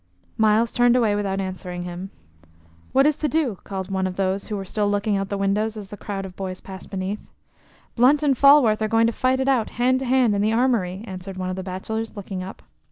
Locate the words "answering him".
1.39-2.09